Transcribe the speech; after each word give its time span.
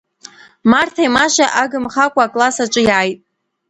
Марҭеи 0.71 1.09
Машеи 1.15 1.53
агымхакәа 1.61 2.21
акласс 2.25 2.57
аҿы 2.63 2.81
иааит. 2.85 3.19